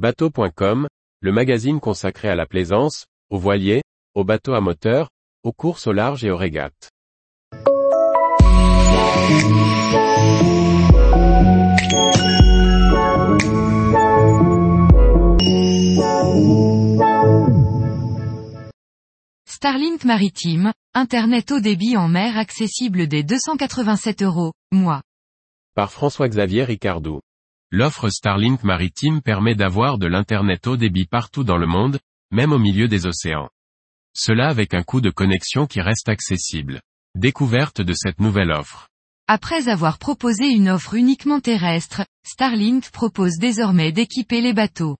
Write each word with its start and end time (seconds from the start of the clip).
Bateau.com, 0.00 0.88
le 1.20 1.30
magazine 1.30 1.78
consacré 1.78 2.30
à 2.30 2.34
la 2.34 2.46
plaisance, 2.46 3.04
aux 3.28 3.36
voiliers, 3.36 3.82
aux 4.14 4.24
bateaux 4.24 4.54
à 4.54 4.62
moteur, 4.62 5.10
aux 5.42 5.52
courses 5.52 5.86
au 5.86 5.92
large 5.92 6.24
et 6.24 6.30
aux 6.30 6.38
régates. 6.38 6.88
Starlink 19.44 20.04
Maritime, 20.04 20.72
Internet 20.94 21.50
haut 21.50 21.60
débit 21.60 21.98
en 21.98 22.08
mer 22.08 22.38
accessible 22.38 23.06
dès 23.06 23.22
287 23.22 24.22
euros, 24.22 24.54
mois. 24.72 25.02
Par 25.74 25.92
François-Xavier 25.92 26.64
Ricardou. 26.64 27.20
L'offre 27.72 28.08
Starlink 28.08 28.64
Maritime 28.64 29.22
permet 29.22 29.54
d'avoir 29.54 29.98
de 29.98 30.08
l'Internet 30.08 30.66
haut 30.66 30.76
débit 30.76 31.06
partout 31.06 31.44
dans 31.44 31.56
le 31.56 31.68
monde, 31.68 32.00
même 32.32 32.52
au 32.52 32.58
milieu 32.58 32.88
des 32.88 33.06
océans. 33.06 33.48
Cela 34.12 34.48
avec 34.48 34.74
un 34.74 34.82
coût 34.82 35.00
de 35.00 35.10
connexion 35.10 35.66
qui 35.66 35.80
reste 35.80 36.08
accessible. 36.08 36.80
Découverte 37.14 37.80
de 37.80 37.92
cette 37.92 38.18
nouvelle 38.18 38.50
offre. 38.50 38.88
Après 39.28 39.68
avoir 39.68 39.98
proposé 39.98 40.48
une 40.48 40.68
offre 40.68 40.94
uniquement 40.94 41.38
terrestre, 41.38 42.04
Starlink 42.26 42.90
propose 42.90 43.38
désormais 43.38 43.92
d'équiper 43.92 44.40
les 44.40 44.52
bateaux. 44.52 44.96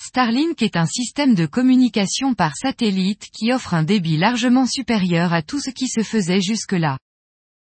Starlink 0.00 0.62
est 0.62 0.76
un 0.76 0.86
système 0.86 1.34
de 1.34 1.46
communication 1.46 2.34
par 2.34 2.56
satellite 2.56 3.28
qui 3.32 3.52
offre 3.52 3.74
un 3.74 3.82
débit 3.82 4.16
largement 4.16 4.66
supérieur 4.66 5.32
à 5.32 5.42
tout 5.42 5.58
ce 5.58 5.70
qui 5.70 5.88
se 5.88 6.04
faisait 6.04 6.40
jusque-là. 6.40 6.98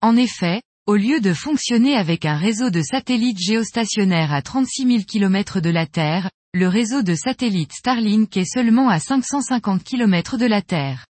En 0.00 0.16
effet, 0.16 0.62
au 0.86 0.96
lieu 0.96 1.20
de 1.20 1.32
fonctionner 1.32 1.94
avec 1.94 2.24
un 2.24 2.36
réseau 2.36 2.68
de 2.68 2.82
satellites 2.82 3.38
géostationnaires 3.38 4.32
à 4.32 4.42
36 4.42 4.86
000 4.86 5.02
km 5.04 5.60
de 5.60 5.70
la 5.70 5.86
Terre, 5.86 6.28
le 6.54 6.66
réseau 6.66 7.02
de 7.02 7.14
satellites 7.14 7.72
Starlink 7.72 8.36
est 8.36 8.52
seulement 8.52 8.88
à 8.88 8.98
550 8.98 9.84
km 9.84 10.38
de 10.38 10.46
la 10.46 10.60
Terre. 10.60 11.06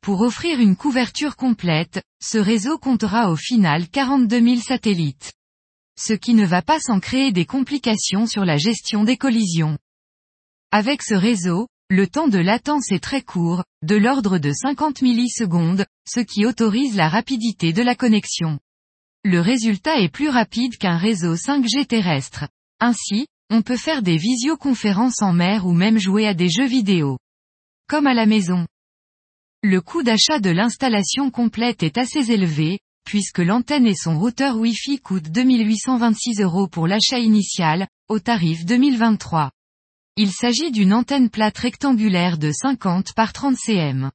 Pour 0.00 0.20
offrir 0.20 0.60
une 0.60 0.76
couverture 0.76 1.34
complète, 1.34 2.00
ce 2.22 2.38
réseau 2.38 2.78
comptera 2.78 3.32
au 3.32 3.36
final 3.36 3.88
42 3.88 4.40
000 4.40 4.60
satellites. 4.60 5.32
Ce 5.98 6.12
qui 6.12 6.34
ne 6.34 6.46
va 6.46 6.62
pas 6.62 6.78
sans 6.78 7.00
créer 7.00 7.32
des 7.32 7.46
complications 7.46 8.26
sur 8.26 8.44
la 8.44 8.58
gestion 8.58 9.02
des 9.02 9.16
collisions. 9.16 9.76
Avec 10.70 11.02
ce 11.02 11.14
réseau, 11.14 11.66
le 11.88 12.06
temps 12.06 12.28
de 12.28 12.38
latence 12.38 12.92
est 12.92 13.02
très 13.02 13.22
court, 13.22 13.64
de 13.82 13.96
l'ordre 13.96 14.38
de 14.38 14.52
50 14.52 15.02
millisecondes, 15.02 15.84
ce 16.08 16.20
qui 16.20 16.46
autorise 16.46 16.94
la 16.94 17.08
rapidité 17.08 17.72
de 17.72 17.82
la 17.82 17.96
connexion. 17.96 18.60
Le 19.24 19.40
résultat 19.40 20.00
est 20.00 20.08
plus 20.08 20.30
rapide 20.30 20.78
qu'un 20.78 20.96
réseau 20.96 21.34
5G 21.34 21.86
terrestre. 21.86 22.48
Ainsi, 22.80 23.26
on 23.50 23.60
peut 23.60 23.76
faire 23.76 24.00
des 24.00 24.16
visioconférences 24.16 25.20
en 25.20 25.34
mer 25.34 25.66
ou 25.66 25.74
même 25.74 25.98
jouer 25.98 26.26
à 26.26 26.32
des 26.32 26.48
jeux 26.48 26.66
vidéo. 26.66 27.18
Comme 27.86 28.06
à 28.06 28.14
la 28.14 28.24
maison. 28.24 28.66
Le 29.62 29.82
coût 29.82 30.02
d'achat 30.02 30.38
de 30.38 30.48
l'installation 30.48 31.30
complète 31.30 31.82
est 31.82 31.98
assez 31.98 32.32
élevé, 32.32 32.78
puisque 33.04 33.40
l'antenne 33.40 33.86
et 33.86 33.94
son 33.94 34.18
routeur 34.18 34.56
Wi-Fi 34.56 35.00
coûtent 35.00 35.30
2826 35.30 36.40
euros 36.40 36.66
pour 36.66 36.86
l'achat 36.86 37.18
initial, 37.18 37.88
au 38.08 38.20
tarif 38.20 38.64
2023. 38.64 39.50
Il 40.16 40.32
s'agit 40.32 40.70
d'une 40.70 40.94
antenne 40.94 41.28
plate 41.28 41.58
rectangulaire 41.58 42.38
de 42.38 42.52
50 42.52 43.12
par 43.14 43.34
30 43.34 43.56
cm. 43.56 44.10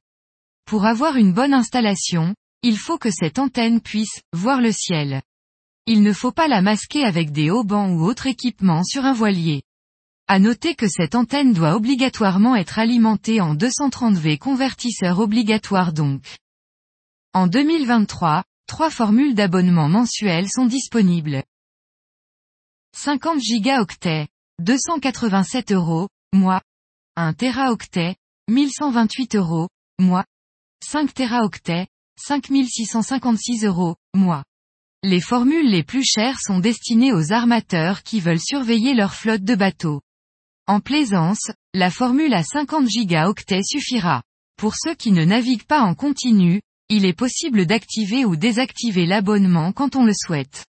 Pour 0.64 0.84
avoir 0.84 1.14
une 1.14 1.32
bonne 1.32 1.54
installation, 1.54 2.34
il 2.62 2.78
faut 2.78 2.98
que 2.98 3.10
cette 3.10 3.38
antenne 3.38 3.80
puisse 3.80 4.20
voir 4.32 4.60
le 4.60 4.72
ciel. 4.72 5.22
Il 5.86 6.02
ne 6.02 6.12
faut 6.12 6.32
pas 6.32 6.48
la 6.48 6.62
masquer 6.62 7.04
avec 7.04 7.30
des 7.30 7.50
haubans 7.50 7.90
ou 7.90 8.04
autres 8.04 8.26
équipements 8.26 8.82
sur 8.82 9.04
un 9.04 9.12
voilier. 9.12 9.62
À 10.26 10.40
noter 10.40 10.74
que 10.74 10.88
cette 10.88 11.14
antenne 11.14 11.52
doit 11.52 11.76
obligatoirement 11.76 12.56
être 12.56 12.80
alimentée 12.80 13.40
en 13.40 13.54
230V 13.54 14.38
convertisseur 14.38 15.20
obligatoire 15.20 15.92
donc. 15.92 16.24
En 17.32 17.46
2023, 17.46 18.42
trois 18.66 18.90
formules 18.90 19.34
d'abonnement 19.36 19.88
mensuel 19.88 20.48
sont 20.48 20.66
disponibles. 20.66 21.44
50 22.96 23.38
gigaoctets, 23.40 24.26
287 24.58 25.70
euros, 25.70 26.08
mois. 26.32 26.62
1 27.14 27.32
teraoctet, 27.34 28.16
1128 28.48 29.36
euros, 29.36 29.68
mois. 30.00 30.24
5 30.82 31.14
teraoctets, 31.14 31.86
5656 32.18 33.64
euros, 33.64 33.96
mois. 34.14 34.44
Les 35.02 35.20
formules 35.20 35.70
les 35.70 35.82
plus 35.82 36.04
chères 36.04 36.40
sont 36.40 36.58
destinées 36.58 37.12
aux 37.12 37.32
armateurs 37.32 38.02
qui 38.02 38.20
veulent 38.20 38.40
surveiller 38.40 38.94
leur 38.94 39.14
flotte 39.14 39.44
de 39.44 39.54
bateaux. 39.54 40.00
En 40.66 40.80
plaisance, 40.80 41.50
la 41.74 41.90
formule 41.90 42.34
à 42.34 42.42
50 42.42 42.88
gigaoctets 42.88 43.62
suffira. 43.62 44.22
Pour 44.56 44.74
ceux 44.74 44.94
qui 44.94 45.12
ne 45.12 45.24
naviguent 45.24 45.66
pas 45.66 45.82
en 45.82 45.94
continu, 45.94 46.60
il 46.88 47.04
est 47.04 47.12
possible 47.12 47.66
d'activer 47.66 48.24
ou 48.24 48.36
désactiver 48.36 49.06
l'abonnement 49.06 49.72
quand 49.72 49.96
on 49.96 50.04
le 50.04 50.14
souhaite. 50.14 50.64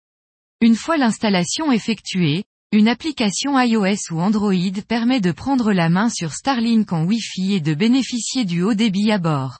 Une 0.61 0.75
fois 0.75 0.97
l'installation 0.97 1.71
effectuée, 1.71 2.43
une 2.71 2.87
application 2.87 3.59
iOS 3.59 4.11
ou 4.11 4.19
Android 4.19 4.53
permet 4.87 5.21
de 5.21 5.31
prendre 5.31 5.71
la 5.71 5.89
main 5.89 6.09
sur 6.09 6.33
Starlink 6.33 6.91
en 6.91 7.05
Wi-Fi 7.05 7.53
et 7.53 7.61
de 7.61 7.73
bénéficier 7.73 8.43
du 8.43 8.61
haut 8.61 8.73
débit 8.73 9.11
à 9.11 9.19
bord. 9.19 9.59